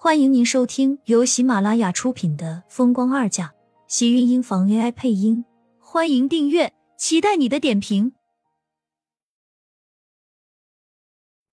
[0.00, 3.46] 欢迎您收听由喜马拉雅出品的《风光二嫁》，
[3.88, 5.44] 喜运音房 AI 配音。
[5.80, 8.12] 欢迎订阅，期待你的点评。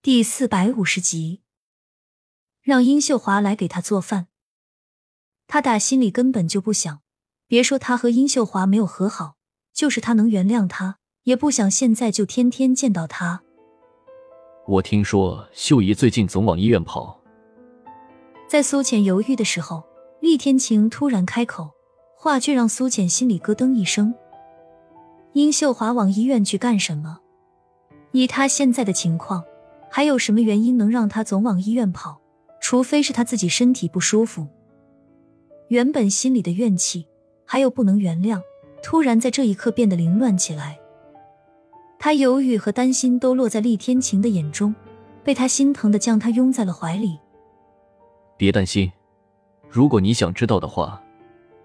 [0.00, 1.42] 第四百五十集，
[2.62, 4.28] 让殷秀华来给他做饭。
[5.46, 7.02] 他打心里根本就不想，
[7.46, 9.36] 别说他和殷秀华没有和好，
[9.74, 13.42] 就是他能原谅他，也不想现在就天天见到他。
[14.66, 17.19] 我听说秀姨最近总往医院跑。
[18.50, 19.84] 在苏浅犹豫的时候，
[20.18, 21.70] 厉天晴突然开口，
[22.16, 24.12] 话却让苏浅心里咯噔一声。
[25.34, 27.20] 殷秀华往医院去干什么？
[28.10, 29.44] 以他现在的情况，
[29.88, 32.20] 还有什么原因能让他总往医院跑？
[32.60, 34.48] 除非是他自己身体不舒服。
[35.68, 37.06] 原本心里的怨气，
[37.44, 38.40] 还有不能原谅，
[38.82, 40.76] 突然在这一刻变得凌乱起来。
[42.00, 44.74] 他犹豫和担心都落在厉天晴的眼中，
[45.22, 47.16] 被他心疼的将他拥在了怀里。
[48.40, 48.90] 别担心，
[49.68, 50.98] 如果你想知道的话，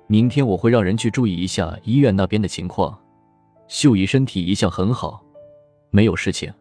[0.07, 2.99] 明天我会让人去注意一下医院那边的情况。
[3.69, 5.23] 秀姨身体一向很好，
[5.89, 6.53] 没有事情。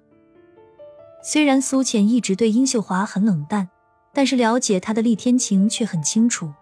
[1.21, 3.69] 虽然苏浅一直对殷秀华很冷淡，
[4.13, 6.53] 但是了解她的厉天晴却很清楚。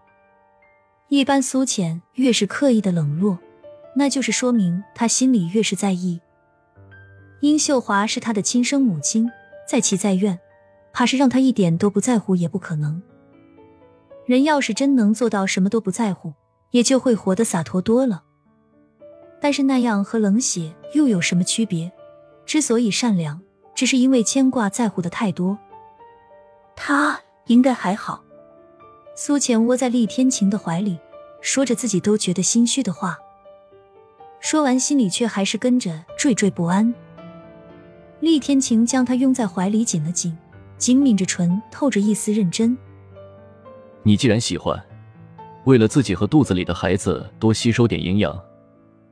[1.11, 3.39] 一般苏浅越是刻意的冷落，
[3.95, 6.19] 那就是说明他心里越是在意。
[7.43, 9.31] 殷秀华是他的亲生母亲，
[9.69, 10.41] 再其再怨，
[10.95, 13.03] 怕是让他一点都不在乎也不可能。
[14.33, 16.33] 人要是真能做到什么都不在乎，
[16.71, 18.23] 也就会活得洒脱多了。
[19.43, 21.93] 但是那样和冷血又有什么区别？
[22.47, 23.43] 之所以善良，
[23.75, 25.59] 只是因为牵挂在乎的太多。
[26.75, 28.25] 他应该还好。
[29.15, 30.99] 苏浅窝在厉天晴的怀里，
[31.43, 33.19] 说着自己都觉得心虚的话，
[34.41, 36.95] 说完心里却还是跟着惴惴不安。
[38.21, 40.35] 厉天晴将他拥在怀里紧了紧，
[40.79, 42.75] 紧抿着唇，透着一丝认真。
[44.05, 44.81] 你既然喜欢，
[45.65, 48.37] 为了自己和肚子里的孩子多吸收点营养，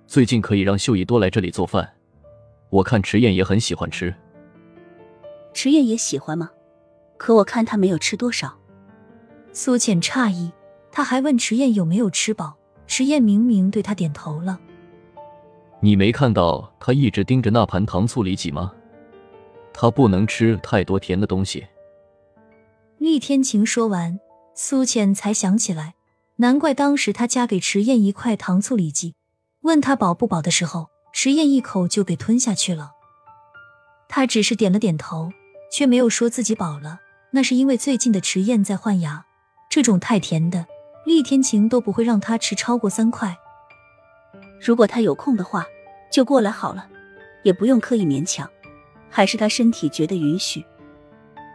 [0.06, 1.88] 最近可以让秀姨多来这里做饭。
[2.70, 4.12] 我看迟燕也很喜欢吃。
[5.52, 6.50] 迟燕也喜欢吗？
[7.16, 8.52] 可我看她没有吃多少。
[9.52, 10.50] 苏浅诧异，
[10.90, 12.56] 他还问迟燕有没有吃饱，
[12.86, 14.58] 迟燕明明对他点头了。
[15.80, 18.72] 你没看到他一直盯着那盘糖醋里脊吗？
[19.72, 21.64] 他不能吃太多甜的东西。
[22.98, 24.18] 厉天晴说完。
[24.62, 25.94] 苏浅才想起来，
[26.36, 29.14] 难怪当时他夹给迟燕一块糖醋里脊，
[29.62, 32.90] 问他饱不饱的时候，迟燕一口就给吞下去了。
[34.06, 35.32] 他只是点了点头，
[35.72, 37.00] 却没有说自己饱了。
[37.30, 39.24] 那是因为最近的迟燕在换牙，
[39.70, 40.66] 这种太甜的，
[41.06, 43.34] 厉天晴都不会让他吃超过三块。
[44.60, 45.64] 如果他有空的话，
[46.12, 46.86] 就过来好了，
[47.44, 48.46] 也不用刻意勉强，
[49.08, 50.62] 还是他身体觉得允许。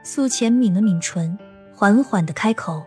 [0.04, 1.38] 苏浅抿了抿唇，
[1.72, 2.84] 缓缓的开口。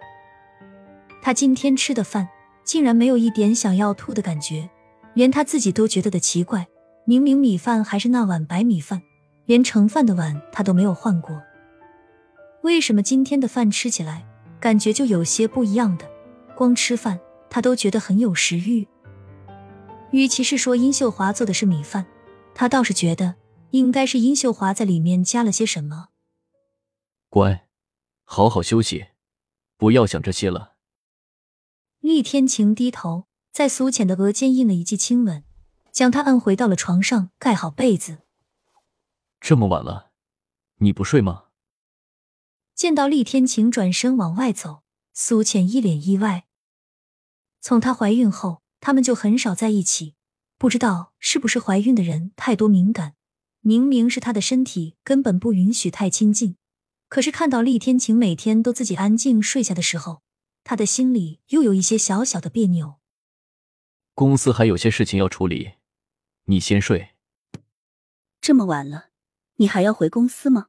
[1.29, 2.27] 他今天吃的饭
[2.65, 4.71] 竟然没有一点想要吐的感觉，
[5.13, 6.67] 连他自己都觉得的奇怪。
[7.05, 9.03] 明明米饭还是那碗白米饭，
[9.45, 11.39] 连盛饭的碗他都没有换过，
[12.63, 14.27] 为什么今天的饭吃起来
[14.59, 16.11] 感觉就有些不一样的？
[16.57, 18.89] 光吃饭他都觉得很有食欲。
[20.13, 22.07] 与其是说殷秀华做的是米饭，
[22.55, 23.35] 他倒是觉得
[23.73, 26.09] 应该是殷秀华在里面加了些什么。
[27.29, 27.67] 乖，
[28.25, 29.09] 好好休息，
[29.77, 30.78] 不要想这些了。
[32.01, 35.43] 厉天晴低头，在苏浅的额间印了一记亲吻，
[35.91, 38.19] 将她按回到了床上，盖好被子。
[39.41, 40.13] 这么晚了，
[40.77, 41.47] 你不睡吗？
[42.75, 44.83] 见到厉天晴转身往外走，
[45.13, 46.47] 苏浅一脸意外。
[47.61, 50.15] 从她怀孕后，他们就很少在一起，
[50.57, 53.15] 不知道是不是怀孕的人太多敏感。
[53.61, 56.57] 明明是她的身体根本不允许太亲近，
[57.09, 60.23] 可是看到厉天晴每天都自己安静睡下的时候。
[60.69, 62.97] 他的心里又有一些小小的别扭。
[64.13, 65.71] 公司还有些事情要处理，
[66.45, 67.13] 你先睡。
[68.43, 69.07] 这么晚了，
[69.57, 70.67] 你还要回公司吗？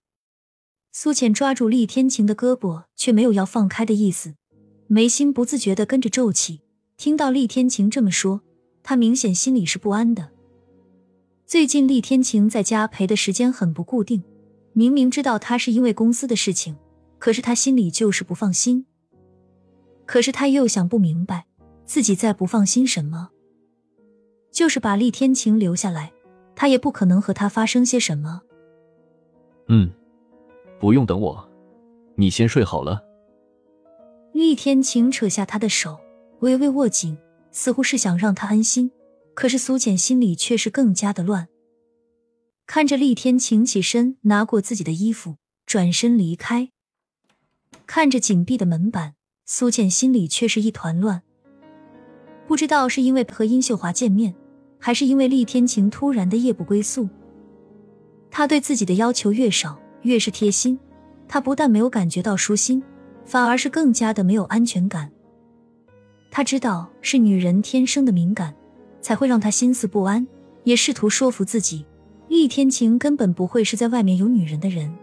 [0.93, 4.35] 苏浅抓住厉天晴的胳膊，却没有要放开的意思，
[4.87, 6.61] 眉心不自觉的跟着皱起。
[6.95, 8.39] 听到厉天晴这么说，
[8.81, 10.31] 他明显心里是不安的。
[11.45, 14.23] 最近厉天晴在家陪的时间很不固定，
[14.71, 16.77] 明明知道他是因为公司的事情，
[17.17, 18.85] 可是他心里就是不放心。
[20.09, 21.45] 可是他又想不明白，
[21.85, 23.29] 自己再不放心什么。
[24.51, 26.11] 就是把厉天晴留下来，
[26.55, 28.41] 他也不可能和他发生些什么。
[29.67, 29.87] 嗯，
[30.79, 31.47] 不用等我，
[32.15, 32.99] 你先睡好了。
[34.33, 35.99] 厉天晴扯下他的手，
[36.39, 37.15] 微微握紧，
[37.51, 38.89] 似乎是想让他安心。
[39.35, 41.47] 可是苏浅心里却是更加的乱。
[42.65, 45.35] 看着厉天晴起身，拿过自己的衣服，
[45.67, 46.71] 转身离开，
[47.85, 49.13] 看着紧闭的门板。
[49.51, 51.23] 苏倩心里却是一团乱。
[52.47, 54.35] 不知道是因为和殷秀华见面，
[54.77, 57.09] 还是因为厉天晴突然的夜不归宿，
[58.29, 60.79] 他对自己的要求越少，越是贴心。
[61.27, 62.83] 他不但没有感觉到舒心，
[63.25, 65.11] 反而是更加的没有安全感。
[66.29, 68.53] 他知道是女人天生的敏感，
[69.01, 70.27] 才会让他心思不安，
[70.63, 71.83] 也试图说服自己，
[72.27, 74.93] 厉天晴根本不会是在外面有女人的人。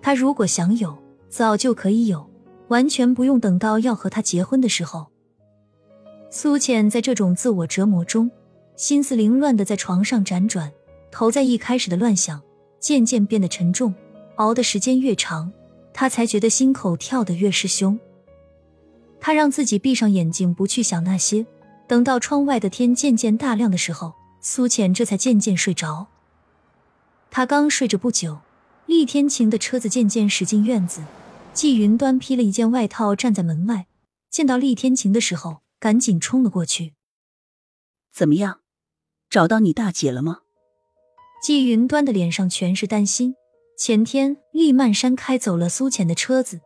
[0.00, 0.96] 他如果想有，
[1.28, 2.26] 早就可以有，
[2.68, 5.08] 完全不用等到要和他结婚的时候。
[6.30, 8.30] 苏浅在这种自我折磨中，
[8.76, 10.72] 心思凌乱的在床上辗转，
[11.10, 12.42] 头在一开始的乱想，
[12.78, 13.94] 渐渐变得沉重。
[14.36, 15.50] 熬的时间越长，
[15.92, 17.98] 他才觉得心口跳得越是凶。
[19.20, 21.44] 他让自己闭上眼睛，不去想那些。
[21.88, 26.06] 等到窗外的天渐渐大亮的时候，苏浅这才渐渐睡着。
[27.30, 28.38] 他刚睡着不久，
[28.86, 31.02] 厉天晴的车子渐渐驶进院子，
[31.58, 33.88] 季云端披了一件外套站在门外，
[34.30, 35.58] 见到厉天晴的时候。
[35.80, 36.94] 赶紧冲了过去。
[38.12, 38.60] 怎么样，
[39.28, 40.40] 找到你大姐了吗？
[41.42, 43.34] 季云端的脸上全是担心。
[43.76, 46.60] 前天厉曼山开走了苏浅的车子，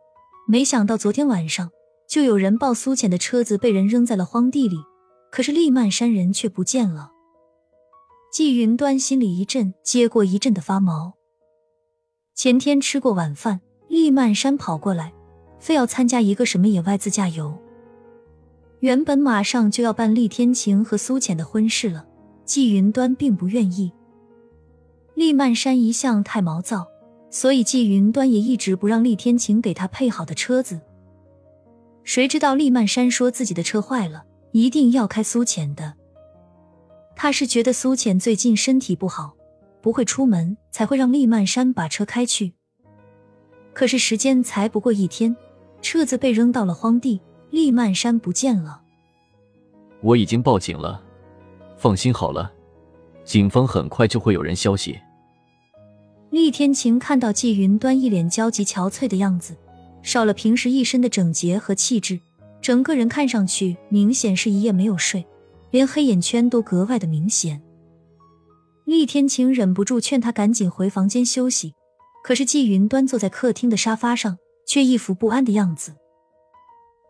[0.47, 1.71] 没想到昨天晚上
[2.07, 4.77] 就有人报苏浅的车子被人扔在了荒地里，
[5.31, 7.11] 可是厉曼山人却不见了。
[8.31, 11.13] 季云端心里一阵接过一阵的发毛。
[12.33, 13.61] 前天吃过晚饭，
[13.93, 15.13] 厉曼山跑过来，
[15.59, 17.55] 非要参加一个什么野外自驾游。
[18.79, 22.03] 原本马上就要办厉天晴和苏浅的婚事了，
[22.43, 23.93] 季云端并不愿意。
[25.13, 26.87] 厉曼山一向太毛躁，
[27.29, 30.81] 所以季云端也一直不让厉天晴给他配好的车子。
[32.03, 34.23] 谁知道厉曼山说自己的车坏了，
[34.53, 35.93] 一定要开苏浅的。
[37.15, 39.35] 他是觉得苏浅最近身体不好，
[39.83, 42.55] 不会出门，才会让厉曼山把车开去。
[43.73, 45.35] 可是时间才不过一天，
[45.81, 47.19] 车子被扔到了荒地。
[47.49, 48.81] 厉曼山不见了，
[50.01, 50.99] 我已经报警了，
[51.77, 52.51] 放心好了，
[53.23, 54.99] 警方很快就会有人消息。
[56.31, 59.55] 厉天晴看到季云端一脸焦急憔悴的样子，
[60.01, 62.19] 少了平时一身的整洁和气质，
[62.59, 65.23] 整个人看上去明显是一夜没有睡，
[65.69, 67.61] 连黑眼圈都格外的明显。
[68.85, 71.75] 厉天晴忍不住劝他赶紧回房间休息，
[72.23, 75.93] 可是季云端坐在客厅的沙发上，却一副不安的样子。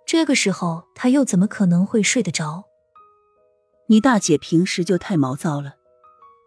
[0.05, 2.65] 这个时候，他又怎么可能会睡得着？
[3.87, 5.75] 你大姐平时就太毛躁了，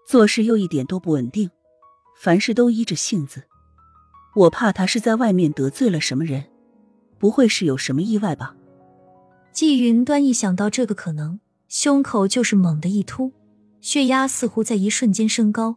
[0.06, 1.50] 做事又一点都不稳定，
[2.18, 3.44] 凡事都依着性子。
[4.34, 6.44] 我怕她是在外面得罪了什么人，
[7.18, 8.56] 不会是有什么意外吧？
[9.52, 13.32] 季云端一想到这个可能，胸口就是猛地一突，
[13.80, 15.76] 血压似乎在一瞬间升高，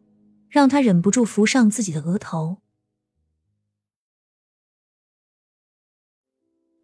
[0.49, 2.57] 让他忍不住扶上自己的额头。